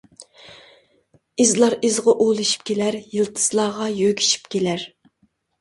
ئىزلار 1.43 1.75
ئىزغا 1.89 2.15
ئۇلىشىپ 2.25 2.65
كېلەر، 2.71 2.97
يىلتىزلارغا 3.19 3.91
يۆگىشىپ 4.01 4.49
كېلەر. 4.57 4.89